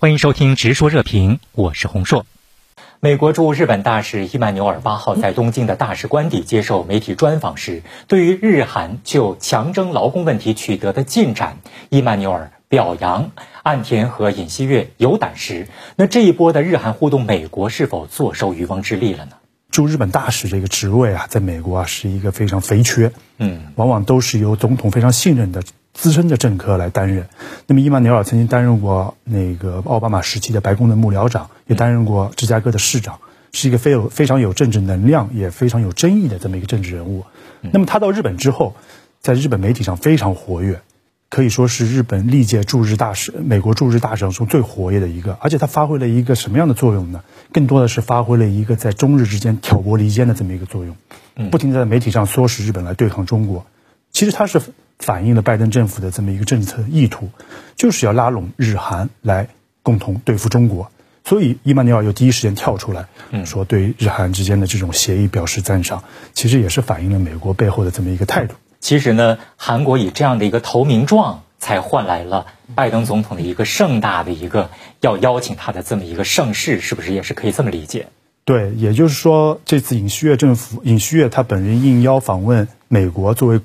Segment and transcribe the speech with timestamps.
[0.00, 2.24] 欢迎收听《直说热评》，我是洪硕。
[3.00, 11.56] 美国驻日本大使伊曼纽尔八号在东京的大使官邸接受媒体专访时，对于日韩就强征劳工问题取得的进展，
[11.88, 13.32] 伊曼纽尔表扬
[13.64, 15.66] 岸田和尹锡悦有胆识。
[15.96, 19.32] 那这一波的日韩互动，美国是否坐收渔翁之利了呢？
[19.72, 25.64] 驻日本大使这个职位啊，在美国啊是一个非常肥缺，嗯，往往都是由总统非常信任的
[25.98, 27.28] 资深的政客来担任。
[27.66, 33.18] 那么伊曼纽尔曾经担任过那个奥巴马时期的白宫的幕僚长，也担任过芝加哥的市长，
[33.52, 37.24] 是一个非有非常有政治能量，也非常有争议的这么一个政治人物。
[37.72, 38.76] 那么他到日本之后，
[39.20, 40.80] 在日本媒体上非常活跃。
[41.30, 47.22] 可以说是日本历届驻日大使、美国驻日大使中最活跃的一个，而且他发挥了一个什么样的作用呢？
[47.52, 50.96] 更多的是发挥了一个在中日之间挑拨离间的这么一个作用，
[51.50, 53.66] 不停地在媒体上唆使日本来对抗中国。
[54.10, 54.62] 其实他是
[54.98, 57.30] 反映了拜登政府的这么一个政策意图，
[57.76, 59.48] 就是要拉拢日韩来
[59.82, 60.90] 共同对付中国。
[61.24, 63.06] 所以伊曼纽尔又第一时间跳出来
[63.44, 68.54] 说，对日韩之间的这种协议表示赞赏，其实也是反映了美国背后的这么一个态度。
[68.80, 78.06] 其实呢，韩国以这样的一个投名状，才换来了拜登总统的一个盛大的一个要邀请他的这么一个盛世，是不是也是可以这么理解？
[78.46, 83.60] 对，也就是说，这次尹锡悦政府，尹锡悦他本人应邀访问美国，作为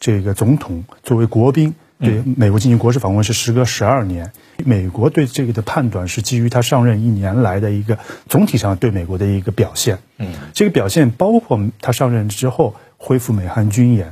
[0.00, 4.32] 这个总统，作为国宾，对美国进行国事访问是时隔十二年。
[4.64, 9.98] 美国对这个的判断是基于他上任一年来的一个总体上对美国的一个表现。
[10.18, 14.10] 嗯，这个表现包括他上任之后恢复美韩军演。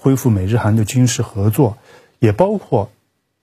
[0.00, 1.76] 恢复美日韩的军事合作，
[2.20, 2.92] 也包括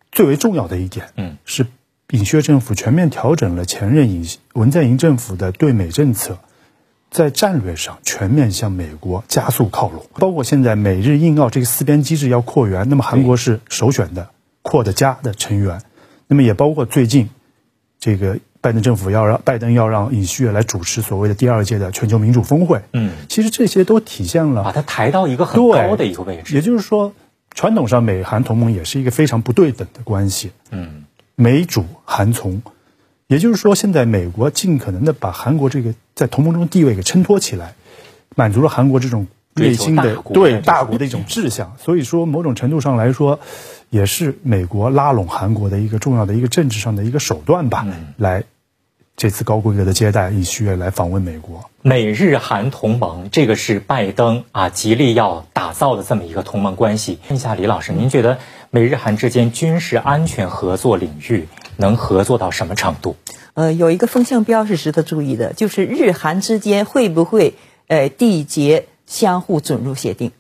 [0.09, 1.67] 最为重要的一点，嗯，是
[2.11, 6.39] 尹锡悦政府全面调整了前任尹文在寅政府的对美政策，
[7.11, 10.06] 在战略上全面向美国加速靠拢。
[10.16, 14.30] 包括现在美日印澳这个四边机制要扩员，那么韩国是首选的
[14.61, 15.81] 扩的加的成员。
[16.28, 17.30] 那么也包括最近
[18.00, 18.39] 这个。
[18.66, 22.81] 拜登政府要让拜登要让尹锡悦来主持所谓的第二届的全球民主峰会。
[22.94, 26.55] 嗯，其实这些都体现了把它抬到一个很高的一个位置。
[26.55, 27.14] 也就是说，
[27.52, 30.52] 传统上美韩同盟也是一个非常不对等的关系。
[30.72, 31.05] 嗯，
[31.36, 32.64] 美主韩从，
[33.27, 37.73] 也就是说，现在美国尽可能的把韩国这个在同盟中地位给衬托起来，
[38.36, 41.75] 满足了韩国这种内心的对大国的一种志向。
[41.80, 43.39] 所以说，某种程度上来说，
[43.89, 47.87] 也是美国拉拢韩国的一个重要的一个政治上的一个手段吧，
[48.17, 48.43] 来。
[49.17, 57.19] 这次高规格的接待，尹锡悦来访问美国，美日韩同盟，这个是拜登啊极力要打造的这么一个同盟关系。
[57.30, 58.39] 问一下李老师，您觉得
[58.71, 61.47] 美日韩之间军事安全合作领域
[61.77, 63.15] 能合作到什么程度？
[63.53, 67.55] 呃，有一个风向标是值得注意的，就是日韩之间会不会
[67.87, 70.31] 呃缔结相互准入协定？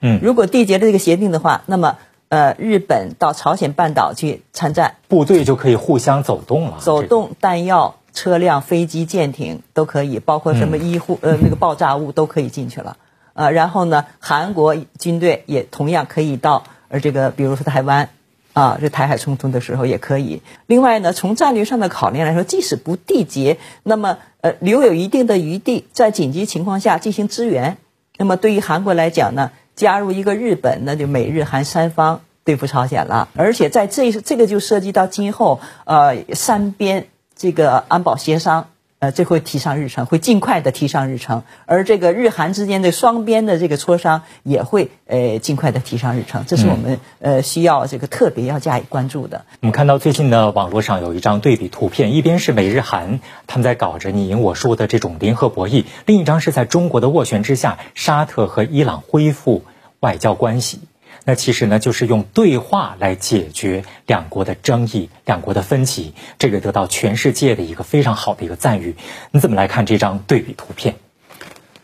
[0.00, 1.96] 嗯，如果缔结了这个协定的话，那么。
[2.30, 6.78] 呃，日本到朝鲜半岛去参战，部队就可以互相走动了。
[6.80, 12.96] 走动、弹药、车辆、飞机、舰艇都可以，包括什么医护呃那个爆炸物都可以进去了。
[13.34, 18.08] 呃，然后呢，韩国军队也同样可以到呃这个，比如说台湾
[18.54, 20.40] 啊，这台海冲突的时候也可以。
[20.66, 27.76] 另外呢，从战略上的考量来说，即使不缔结，那么呃留有一定的余地，在紧急情况下进行支援。
[28.16, 29.50] 那么对于韩国来讲呢？
[29.76, 33.28] 加入一个日本，那就美日韩三方对付朝鲜了。
[33.34, 38.68] 而且在这这个就涉及到今后呃三边这个安保协商，
[39.04, 41.42] 呃这会提上日程，会尽快的提上日程。
[41.66, 46.44] 而这个日韩之间的双边的这个磋商也会呃尽快的提上日程。
[46.46, 49.44] 这是我们呃需要这个特别要加以关注的。
[49.60, 59.64] 我们看到最近的，网络上有一张对比图片，一边是美日韩他们在搞着你赢我输的这种联合博弈，另一张是在中国的斡旋之下，沙特和伊朗恢复。
[60.00, 60.80] 外交关系，
[61.24, 68.94] 那其实呢，就是用对话来解决两国的争议、两国的分歧，这个得到全世界的一个非常好的一个赞誉。
[69.30, 70.96] 你怎么来看这张对比图片？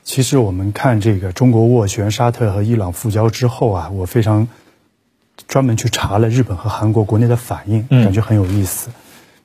[0.05, 4.49] 其实我们看这个中国斡旋沙特和伊朗复交之后啊，我非常
[5.47, 8.91] 专门去查了日本和韩国国内的反应，感觉很有意思。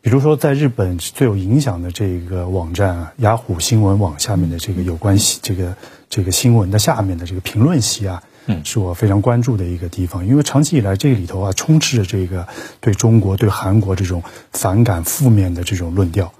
[0.02, 5.76] 比如说，在日本最有影响的这个网站啊，雅虎新闻网下面的这个有关系这个
[6.10, 8.22] 这个新闻的下面的这个评论席啊。
[8.48, 12.48] 嗯，是我非常关注的一个地方，因为长期以来这个里头啊，充斥着这个
[12.80, 14.22] 对中国、对韩国这种
[14.52, 16.34] 反感、负面的这种论调。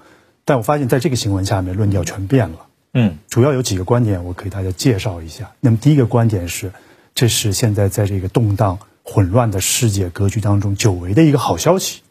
[0.44, 2.66] 但我发现，在这个新闻下面，论调全变了。
[2.94, 5.50] 嗯，主要有几个观点，我给大家介绍一下。
[5.58, 6.70] 那么，第一个观点是，
[7.14, 12.02] 这是现在在这个动荡、混乱的世界格局当中久违的一个好消息。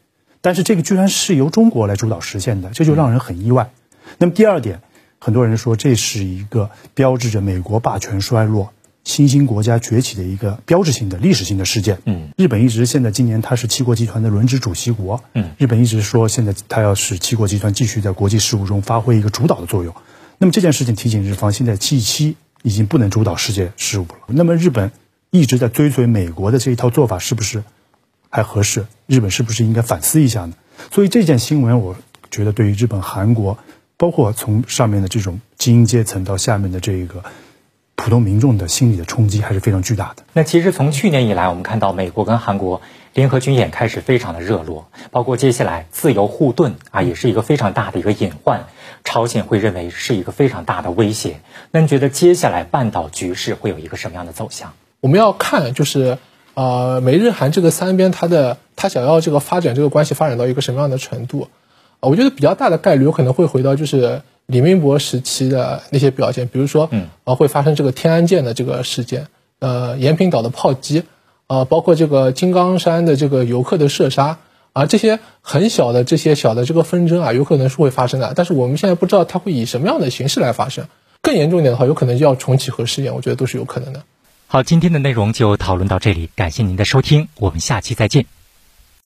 [0.42, 3.72] 但是，这个居然是由中国来主导实现的，这就让人很意外。
[4.18, 4.82] 那么，第二点，
[5.18, 8.74] 很多人说这是一个标志着美国霸权衰落。
[9.06, 12.00] 新兴国家崛起的一个标志性的历史性的事件。
[12.06, 15.24] 嗯，日本一直现在今年它是七国集团的轮值主席国。
[15.34, 19.96] 嗯，日本一直说现在它要使七国集团继续在国际事务中发挥一个主导的作用。
[20.40, 24.25] 那么这件事情提醒日方，现在 G 七已经不能主导世界事务了。
[24.28, 24.92] 那么日本
[25.30, 27.63] 一直在追随美国的这一套做法，是不是
[28.30, 28.88] 还合适？
[29.06, 30.54] 日本是不是应该反思一下呢？
[30.92, 31.96] 所以这件新闻，我
[32.31, 33.60] 觉得对于日本、韩国，
[33.98, 37.24] 包括从上面的这种精英阶层到下面的这个。
[38.06, 40.22] 普通民众的心理的冲击还是非常巨大的。
[40.31, 42.84] 那其实从去年以来，我们看到美国跟韩国
[43.16, 48.66] 联合军演开始非常的热络，包括接下来自由护盾啊，也是一个非常大的一个隐患，
[49.04, 51.40] 朝鲜会认为是一个非常大的威胁。
[51.72, 54.74] 那你觉得接下来半岛局势会有一个什么样的走向？
[55.00, 56.19] 我们要看就是
[56.54, 61.50] 呃，美日韩这个三边，它的它想要这个发展这个关系发展到一个什么样的程度？
[62.01, 64.22] 啊，我觉得比较大的概率有可能会回到就是。
[64.48, 69.28] 李明博时期的那些表现，比如说，嗯，呃，会发生这个天安舰的这个事件，
[69.60, 71.04] 呃，延平岛的炮击，
[71.48, 74.38] 呃，包括这个金刚山的这个游客的射杀，
[74.74, 78.34] 啊，这些很小的这些小的这个纷争啊，有可能是会发生的。
[78.36, 80.86] 但是我们现在不知道它会以什么样的形式来发生。
[81.22, 84.04] 更严重一点的话，有可能就要重启核试验，我觉得都是有可能的。
[84.46, 88.28] 好，今天的内容就讨论到这里，感谢您的收听，我们下期再见。